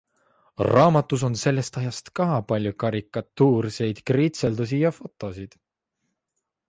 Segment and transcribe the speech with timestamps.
[0.67, 5.59] Raamatus on sellest ajast ka palju karikatuurseid kritseldusi ja fotosid.